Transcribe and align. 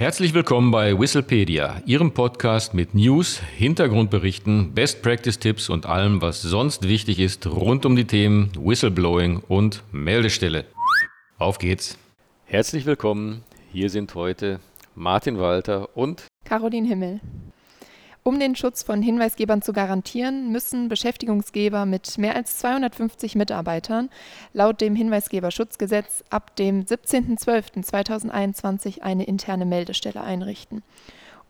Herzlich 0.00 0.32
willkommen 0.32 0.70
bei 0.70 0.98
Whistlepedia, 0.98 1.82
Ihrem 1.84 2.14
Podcast 2.14 2.72
mit 2.72 2.94
News, 2.94 3.38
Hintergrundberichten, 3.38 4.72
Best 4.72 5.02
Practice 5.02 5.38
Tipps 5.38 5.68
und 5.68 5.84
allem, 5.84 6.22
was 6.22 6.40
sonst 6.40 6.88
wichtig 6.88 7.18
ist 7.18 7.46
rund 7.46 7.84
um 7.84 7.96
die 7.96 8.06
Themen 8.06 8.50
Whistleblowing 8.58 9.42
und 9.46 9.82
Meldestelle. 9.92 10.64
Auf 11.36 11.58
geht's. 11.58 11.98
Herzlich 12.46 12.86
willkommen. 12.86 13.44
Hier 13.72 13.90
sind 13.90 14.14
heute 14.14 14.60
Martin 14.94 15.38
Walter 15.38 15.94
und 15.94 16.24
Caroline 16.46 16.88
Himmel. 16.88 17.20
Um 18.22 18.38
den 18.38 18.54
Schutz 18.54 18.82
von 18.82 19.00
Hinweisgebern 19.00 19.62
zu 19.62 19.72
garantieren, 19.72 20.52
müssen 20.52 20.88
Beschäftigungsgeber 20.88 21.86
mit 21.86 22.18
mehr 22.18 22.36
als 22.36 22.58
250 22.58 23.34
Mitarbeitern 23.34 24.10
laut 24.52 24.82
dem 24.82 24.94
Hinweisgeberschutzgesetz 24.94 26.22
ab 26.28 26.54
dem 26.56 26.84
17.12.2021 26.84 29.00
eine 29.00 29.24
interne 29.24 29.64
Meldestelle 29.64 30.20
einrichten. 30.20 30.82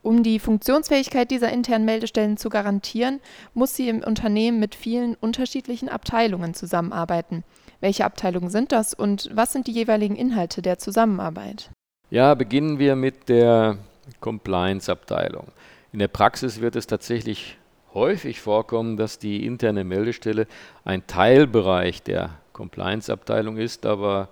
Um 0.03 0.23
die 0.23 0.39
Funktionsfähigkeit 0.39 1.31
dieser 1.31 1.53
internen 1.53 1.85
Meldestellen 1.85 2.39
zu 2.39 2.49
garantieren, 2.49 3.21
muss 3.53 3.75
sie 3.75 3.89
im 3.89 4.03
Unternehmen 4.03 4.61
mit 4.61 4.75
vielen 4.75 5.15
unterschiedlichen 5.17 5.91
Abteilungen 5.91 6.55
zusammenarbeiten. 6.55 7.45
Welche 7.81 8.05
Abteilungen 8.05 8.49
sind 8.49 8.73
das 8.73 8.95
und 8.95 9.29
was 9.33 9.53
sind 9.53 9.67
die 9.67 9.73
jeweiligen 9.73 10.17
Inhalte 10.17 10.63
der 10.63 10.79
Zusammenarbeit? 10.79 11.71
Ja, 12.11 12.35
beginnen 12.35 12.79
wir 12.79 12.97
mit 12.97 13.29
der 13.29 13.77
Compliance-Abteilung. 14.21 15.49
In 15.93 15.99
der 15.99 16.09
Praxis 16.09 16.61
wird 16.61 16.77
es 16.77 16.87
tatsächlich 16.87 17.57
häufig 17.95 18.41
vorkommen, 18.41 18.97
dass 18.97 19.19
die 19.19 19.45
interne 19.45 19.83
Meldestelle 19.83 20.47
ein 20.85 21.07
Teilbereich 21.07 22.03
der 22.03 22.31
Compliance-Abteilung 22.53 23.57
ist, 23.57 23.87
aber 23.87 24.29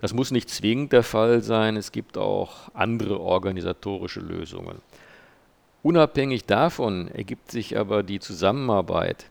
das 0.00 0.12
muss 0.12 0.30
nicht 0.30 0.50
zwingend 0.50 0.92
der 0.92 1.02
Fall 1.02 1.42
sein. 1.42 1.76
Es 1.76 1.92
gibt 1.92 2.18
auch 2.18 2.68
andere 2.74 3.20
organisatorische 3.20 4.20
Lösungen. 4.20 4.82
Unabhängig 5.82 6.44
davon 6.44 7.08
ergibt 7.08 7.50
sich 7.50 7.78
aber 7.78 8.02
die 8.02 8.20
Zusammenarbeit, 8.20 9.26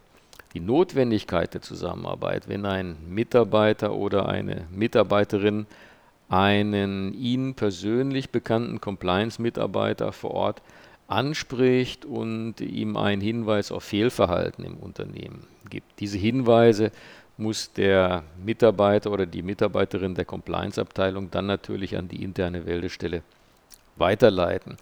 die 0.53 0.59
Notwendigkeit 0.59 1.53
der 1.53 1.61
Zusammenarbeit, 1.61 2.49
wenn 2.49 2.65
ein 2.65 2.97
Mitarbeiter 3.07 3.93
oder 3.93 4.27
eine 4.27 4.65
Mitarbeiterin 4.71 5.67
einen 6.29 7.13
Ihnen 7.13 7.53
persönlich 7.53 8.31
bekannten 8.31 8.81
Compliance-Mitarbeiter 8.81 10.11
vor 10.11 10.31
Ort 10.31 10.61
anspricht 11.07 12.05
und 12.05 12.59
ihm 12.61 12.97
einen 12.97 13.21
Hinweis 13.21 13.71
auf 13.71 13.83
Fehlverhalten 13.83 14.65
im 14.65 14.77
Unternehmen 14.77 15.47
gibt. 15.69 15.99
Diese 15.99 16.17
Hinweise 16.17 16.91
muss 17.37 17.71
der 17.71 18.23
Mitarbeiter 18.43 19.11
oder 19.11 19.25
die 19.25 19.41
Mitarbeiterin 19.41 20.15
der 20.15 20.25
Compliance-Abteilung 20.25 21.31
dann 21.31 21.45
natürlich 21.45 21.97
an 21.97 22.07
die 22.07 22.23
interne 22.23 22.61
Meldestelle 22.61 23.21
weiterleiten. 23.95 24.77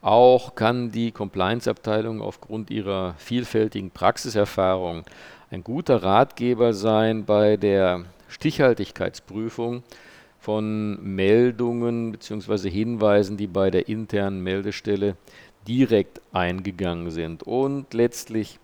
Auch 0.00 0.54
kann 0.54 0.90
die 0.90 1.10
Compliance-Abteilung 1.10 2.22
aufgrund 2.22 2.70
ihrer 2.70 3.14
vielfältigen 3.18 3.90
Praxiserfahrung 3.90 5.04
ein 5.50 5.64
guter 5.64 6.02
Ratgeber 6.02 6.72
sein 6.72 7.24
bei 7.24 7.56
der 7.56 8.04
Stichhaltigkeitsprüfung 8.28 9.82
von 10.40 11.02
Meldungen 11.02 12.12
bzw. 12.12 12.70
Hinweisen, 12.70 13.36
die 13.36 13.48
bei 13.48 13.70
der 13.70 13.88
internen 13.88 14.42
Meldestelle 14.42 15.16
direkt 15.68 16.20
eingegangen 16.32 17.10
sind. 17.10 17.42
Und 17.42 17.92
letztlich 17.92 18.58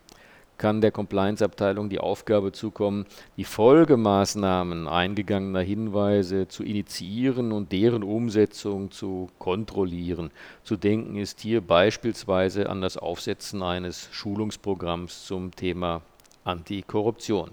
kann 0.57 0.81
der 0.81 0.93
Compliance-Abteilung 0.93 1.89
die 1.89 1.99
Aufgabe 1.99 2.53
zukommen, 2.53 3.07
die 3.37 3.45
Folgemaßnahmen 3.45 4.87
eingegangener 4.87 5.61
Hinweise 5.61 6.49
zu 6.49 6.63
initiieren 6.63 7.53
und 7.53 7.73
deren 7.73 8.03
Umsetzung 8.03 8.91
zu 8.91 9.29
kontrollieren. 9.39 10.31
Zu 10.63 10.77
denken 10.77 11.17
ist 11.17 11.41
hier 11.41 11.61
beispielsweise 11.61 12.71
an 12.71 12.81
das 12.81 12.97
Aufsetzen 12.97 13.63
eines 13.63 14.09
Schulungsprogramms 14.13 15.27
zum 15.27 15.55
Thema 15.55 16.03
Antikorruption. 16.45 17.51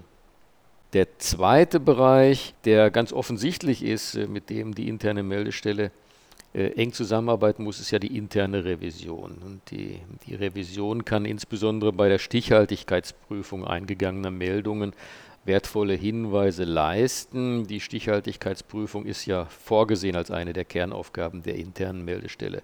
Der 0.92 1.18
zweite 1.18 1.80
Bereich, 1.80 2.54
der 2.64 2.90
ganz 2.90 3.12
offensichtlich 3.12 3.82
ist, 3.82 4.14
mit 4.28 4.50
dem 4.50 4.74
die 4.74 4.88
interne 4.88 5.22
Meldestelle 5.22 5.86
äh, 5.86 5.90
eng 6.54 6.92
zusammenarbeiten 6.92 7.64
muss, 7.64 7.80
ist 7.80 7.90
ja 7.90 7.98
die 7.98 8.16
interne 8.16 8.64
Revision. 8.64 9.38
Und 9.44 9.62
die, 9.70 10.00
die 10.26 10.34
Revision 10.34 11.04
kann 11.04 11.24
insbesondere 11.24 11.92
bei 11.92 12.08
der 12.08 12.18
Stichhaltigkeitsprüfung 12.18 13.66
eingegangener 13.66 14.30
Meldungen 14.30 14.92
wertvolle 15.44 15.94
Hinweise 15.94 16.64
leisten. 16.64 17.66
Die 17.66 17.80
Stichhaltigkeitsprüfung 17.80 19.06
ist 19.06 19.26
ja 19.26 19.46
vorgesehen 19.46 20.14
als 20.14 20.30
eine 20.30 20.52
der 20.52 20.64
Kernaufgaben 20.64 21.42
der 21.42 21.56
internen 21.56 22.04
Meldestelle. 22.04 22.62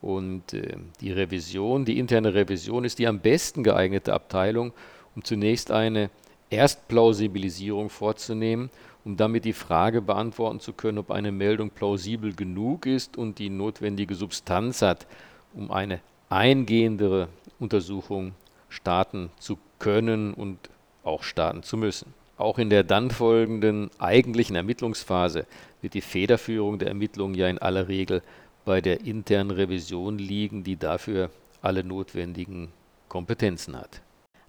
Und 0.00 0.52
äh, 0.52 0.76
die 1.00 1.12
Revision, 1.12 1.84
die 1.84 1.98
interne 1.98 2.34
Revision 2.34 2.84
ist 2.84 2.98
die 2.98 3.06
am 3.06 3.20
besten 3.20 3.62
geeignete 3.62 4.12
Abteilung, 4.12 4.72
um 5.14 5.24
zunächst 5.24 5.70
eine 5.70 6.10
Erstplausibilisierung 6.50 7.88
vorzunehmen 7.88 8.70
um 9.04 9.16
damit 9.16 9.44
die 9.44 9.52
Frage 9.52 10.00
beantworten 10.00 10.60
zu 10.60 10.72
können, 10.72 10.98
ob 10.98 11.10
eine 11.10 11.32
Meldung 11.32 11.70
plausibel 11.70 12.34
genug 12.34 12.86
ist 12.86 13.16
und 13.16 13.38
die 13.38 13.50
notwendige 13.50 14.14
Substanz 14.14 14.82
hat, 14.82 15.06
um 15.54 15.70
eine 15.70 16.00
eingehendere 16.28 17.28
Untersuchung 17.58 18.32
starten 18.68 19.30
zu 19.38 19.58
können 19.78 20.34
und 20.34 20.70
auch 21.04 21.22
starten 21.22 21.62
zu 21.62 21.76
müssen. 21.76 22.14
Auch 22.36 22.58
in 22.58 22.70
der 22.70 22.84
dann 22.84 23.10
folgenden 23.10 23.90
eigentlichen 23.98 24.56
Ermittlungsphase 24.56 25.46
wird 25.80 25.94
die 25.94 26.00
Federführung 26.00 26.78
der 26.78 26.88
Ermittlungen 26.88 27.34
ja 27.34 27.48
in 27.48 27.58
aller 27.58 27.88
Regel 27.88 28.22
bei 28.64 28.80
der 28.80 29.04
internen 29.04 29.50
Revision 29.50 30.18
liegen, 30.18 30.64
die 30.64 30.76
dafür 30.76 31.30
alle 31.60 31.84
notwendigen 31.84 32.68
Kompetenzen 33.08 33.76
hat. 33.76 34.00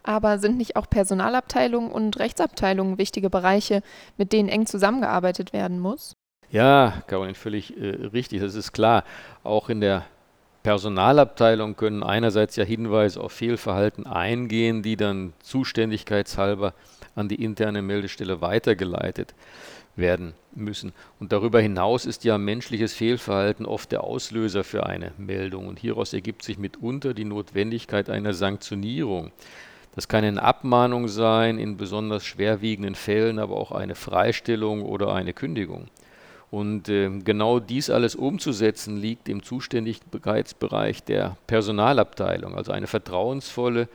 Aber 0.04 0.38
sind 0.38 0.58
nicht 0.58 0.76
auch 0.76 0.90
Personalabteilungen 0.90 1.92
und 1.92 2.20
Rechtsabteilungen 2.20 2.98
wichtige 2.98 3.30
Bereiche, 3.30 3.82
mit 4.18 4.34
denen 4.34 4.50
eng 4.50 4.66
zusammengearbeitet 4.66 5.54
werden 5.54 5.80
muss? 5.80 6.16
Ja, 6.52 7.02
Caroline, 7.08 7.36
völlig 7.36 7.76
äh, 7.78 8.08
richtig, 8.14 8.42
das 8.42 8.54
ist 8.54 8.74
klar. 8.74 9.06
Auch 9.44 9.70
in 9.70 9.82
der 9.82 10.06
Personalabteilung 10.62 11.76
können 11.76 12.04
einerseits 12.04 12.56
ja 12.56 12.64
Hinweise 12.64 13.20
auf 13.20 13.34
Fehlverhalten 13.34 14.08
eingehen, 14.08 14.82
die 14.82 14.96
dann 14.96 15.34
zuständigkeitshalber 15.42 16.74
an 17.16 17.28
die 17.28 17.44
interne 17.44 17.82
Meldestelle 17.82 18.42
weitergeleitet 18.42 19.36
werden 19.96 20.34
müssen. 20.56 20.94
Und 21.20 21.32
darüber 21.32 21.60
hinaus 21.60 22.06
ist 22.06 22.24
ja 22.24 22.38
menschliches 22.38 22.94
Fehlverhalten 22.94 23.66
oft 23.66 23.92
der 23.92 24.04
Auslöser 24.04 24.64
für 24.64 24.86
eine 24.86 25.12
Meldung. 25.18 25.68
Und 25.68 25.80
hieraus 25.80 26.14
ergibt 26.14 26.44
sich 26.44 26.58
mitunter 26.58 27.14
die 27.14 27.26
Notwendigkeit 27.26 28.10
einer 28.10 28.34
Sanktionierung. 28.34 29.32
Das 29.96 30.08
kann 30.08 30.24
eine 30.24 30.42
Abmahnung 30.42 31.08
sein, 31.08 31.60
in 31.60 31.78
besonders 31.78 32.26
schwerwiegenden 32.26 32.96
Fällen 32.96 33.38
aber 33.38 33.58
auch 33.58 33.72
eine 33.72 33.96
Freistellung 33.96 34.84
oder 34.84 35.14
eine 35.14 35.34
Kündigung. 35.34 35.88
Und 36.50 36.90
äh, 36.90 37.10
genau 37.24 37.60
dies 37.60 37.90
alles 37.90 38.16
umzusetzen, 38.16 38.98
liegt 38.98 39.28
im 39.28 39.44
Zuständigkeitsbereich 39.44 41.04
der 41.04 41.36
Personalabteilung, 41.48 42.56
also 42.56 42.72
eine 42.72 42.88
vertrauensvolle 42.88 43.88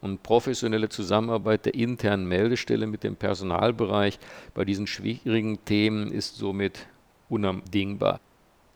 und 0.00 0.22
professionelle 0.22 0.88
Zusammenarbeit 0.88 1.66
der 1.66 1.74
internen 1.74 2.26
Meldestelle 2.26 2.86
mit 2.86 3.02
dem 3.04 3.16
Personalbereich 3.16 4.18
bei 4.54 4.64
diesen 4.64 4.86
schwierigen 4.86 5.64
Themen 5.64 6.12
ist 6.12 6.36
somit 6.36 6.86
unabdingbar. 7.28 8.20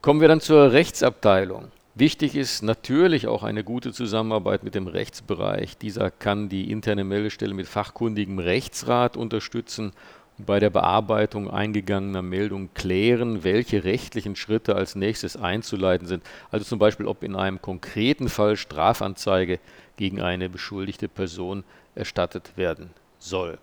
Kommen 0.01 0.21
wir 0.21 0.29
dann 0.29 0.41
zur 0.41 0.73
Rechtsabteilung. 0.73 1.71
Wichtig 1.99 2.37
ist 2.37 2.63
natürlich 2.63 3.27
auch 3.27 3.43
eine 3.43 3.65
gute 3.65 3.93
Zusammenarbeit 3.93 4.63
mit 4.63 4.77
dem 4.77 4.87
Rechtsbereich. 4.87 5.77
Dieser 5.77 6.13
kann 6.13 6.49
die 6.49 6.71
interne 6.71 7.03
Meldestelle 7.03 7.55
mit 7.55 7.67
fachkundigem 7.67 8.39
Rechtsrat 8.39 9.17
unterstützen 9.17 9.91
und 10.39 10.47
bei 10.47 10.61
der 10.61 10.71
Bearbeitung 10.71 11.51
eingegangener 11.51 12.23
Meldungen 12.23 12.73
klären, 12.73 13.43
welche 13.43 13.83
rechtlichen 13.83 14.37
Schritte 14.37 14.77
als 14.77 14.95
nächstes 14.95 15.37
einzuleiten 15.37 16.07
sind. 16.07 16.23
Also 16.53 16.65
zum 16.65 16.79
Beispiel, 16.79 17.07
ob 17.09 17.25
in 17.25 17.35
einem 17.35 17.61
konkreten 17.61 18.29
Fall 18.29 18.57
Strafanzeige 18.57 19.59
gegen 19.97 20.21
eine 20.21 20.49
beschuldigte 20.49 21.09
Person 21.09 21.65
erstattet 21.97 22.57
werden 22.57 22.91
soll. 23.19 23.59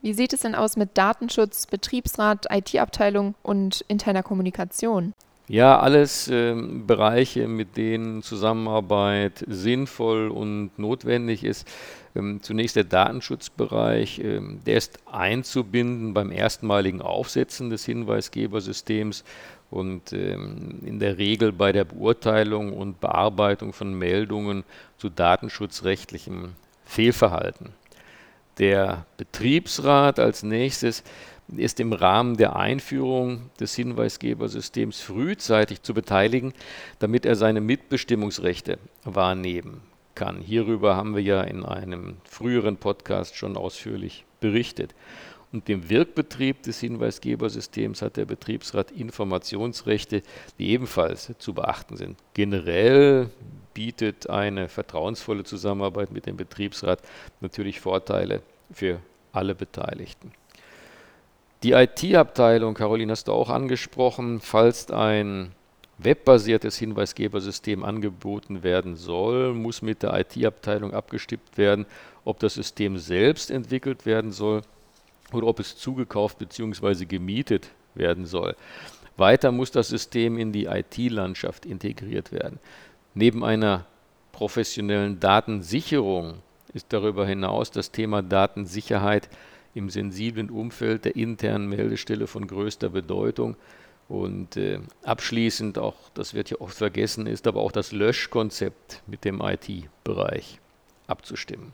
Wie 0.00 0.14
sieht 0.14 0.32
es 0.32 0.42
denn 0.42 0.54
aus 0.54 0.76
mit 0.76 0.96
Datenschutz, 0.96 1.66
Betriebsrat, 1.66 2.46
IT-Abteilung 2.52 3.34
und 3.42 3.84
interner 3.88 4.22
Kommunikation? 4.22 5.12
Ja, 5.48 5.78
alles 5.78 6.28
äh, 6.28 6.54
Bereiche, 6.54 7.48
mit 7.48 7.78
denen 7.78 8.22
Zusammenarbeit 8.22 9.44
sinnvoll 9.48 10.28
und 10.28 10.78
notwendig 10.78 11.42
ist. 11.42 11.66
Ähm, 12.14 12.42
zunächst 12.42 12.76
der 12.76 12.84
Datenschutzbereich, 12.84 14.20
ähm, 14.22 14.60
der 14.66 14.76
ist 14.76 14.98
einzubinden 15.10 16.12
beim 16.12 16.32
erstmaligen 16.32 17.00
Aufsetzen 17.00 17.70
des 17.70 17.86
Hinweisgebersystems 17.86 19.24
und 19.70 20.12
ähm, 20.12 20.80
in 20.84 20.98
der 20.98 21.16
Regel 21.16 21.52
bei 21.52 21.72
der 21.72 21.84
Beurteilung 21.84 22.74
und 22.74 23.00
Bearbeitung 23.00 23.72
von 23.72 23.94
Meldungen 23.94 24.64
zu 24.98 25.08
datenschutzrechtlichem 25.08 26.52
Fehlverhalten. 26.84 27.70
Der 28.58 29.06
Betriebsrat 29.16 30.18
als 30.18 30.42
nächstes 30.42 31.04
ist 31.56 31.80
im 31.80 31.92
Rahmen 31.92 32.36
der 32.36 32.56
Einführung 32.56 33.50
des 33.58 33.74
Hinweisgebersystems 33.74 35.00
frühzeitig 35.00 35.82
zu 35.82 35.94
beteiligen, 35.94 36.52
damit 36.98 37.24
er 37.24 37.36
seine 37.36 37.60
Mitbestimmungsrechte 37.60 38.78
wahrnehmen 39.04 39.80
kann. 40.14 40.40
Hierüber 40.40 40.96
haben 40.96 41.14
wir 41.14 41.22
ja 41.22 41.42
in 41.42 41.64
einem 41.64 42.16
früheren 42.24 42.76
Podcast 42.76 43.36
schon 43.36 43.56
ausführlich 43.56 44.24
berichtet. 44.40 44.94
Und 45.50 45.68
dem 45.68 45.88
Wirkbetrieb 45.88 46.62
des 46.62 46.80
Hinweisgebersystems 46.80 48.02
hat 48.02 48.18
der 48.18 48.26
Betriebsrat 48.26 48.90
Informationsrechte, 48.90 50.22
die 50.58 50.68
ebenfalls 50.70 51.32
zu 51.38 51.54
beachten 51.54 51.96
sind. 51.96 52.18
Generell 52.34 53.30
bietet 53.72 54.28
eine 54.28 54.68
vertrauensvolle 54.68 55.44
Zusammenarbeit 55.44 56.12
mit 56.12 56.26
dem 56.26 56.36
Betriebsrat 56.36 57.00
natürlich 57.40 57.80
Vorteile 57.80 58.42
für 58.70 59.00
alle 59.32 59.54
Beteiligten. 59.54 60.32
Die 61.64 61.72
IT-Abteilung, 61.72 62.74
Caroline 62.74 63.10
hast 63.10 63.26
du 63.26 63.32
auch 63.32 63.50
angesprochen, 63.50 64.40
falls 64.40 64.92
ein 64.92 65.50
webbasiertes 65.98 66.78
Hinweisgebersystem 66.78 67.82
angeboten 67.82 68.62
werden 68.62 68.94
soll, 68.94 69.54
muss 69.54 69.82
mit 69.82 70.04
der 70.04 70.14
IT-Abteilung 70.20 70.94
abgestimmt 70.94 71.56
werden, 71.56 71.86
ob 72.24 72.38
das 72.38 72.54
System 72.54 72.96
selbst 72.98 73.50
entwickelt 73.50 74.06
werden 74.06 74.30
soll 74.30 74.62
oder 75.32 75.48
ob 75.48 75.58
es 75.58 75.76
zugekauft 75.76 76.38
bzw. 76.38 77.04
gemietet 77.06 77.70
werden 77.96 78.24
soll. 78.24 78.54
Weiter 79.16 79.50
muss 79.50 79.72
das 79.72 79.88
System 79.88 80.38
in 80.38 80.52
die 80.52 80.66
IT-Landschaft 80.66 81.66
integriert 81.66 82.30
werden. 82.30 82.60
Neben 83.14 83.42
einer 83.42 83.84
professionellen 84.30 85.18
Datensicherung 85.18 86.34
ist 86.72 86.92
darüber 86.92 87.26
hinaus 87.26 87.72
das 87.72 87.90
Thema 87.90 88.22
Datensicherheit 88.22 89.28
im 89.78 89.88
sensiblen 89.88 90.50
Umfeld 90.50 91.04
der 91.06 91.16
internen 91.16 91.68
Meldestelle 91.68 92.26
von 92.26 92.46
größter 92.46 92.90
Bedeutung. 92.90 93.56
Und 94.08 94.56
äh, 94.56 94.80
abschließend, 95.04 95.78
auch 95.78 95.96
das 96.14 96.34
wird 96.34 96.50
ja 96.50 96.60
oft 96.60 96.76
vergessen, 96.76 97.26
ist 97.26 97.46
aber 97.46 97.60
auch 97.60 97.72
das 97.72 97.92
Löschkonzept 97.92 99.02
mit 99.06 99.24
dem 99.24 99.40
IT-Bereich 99.40 100.58
abzustimmen. 101.06 101.72